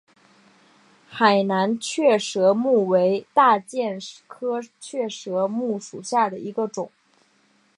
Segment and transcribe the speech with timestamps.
[1.07, 6.91] 海南雀舌木为大戟科雀舌木属下的一个种。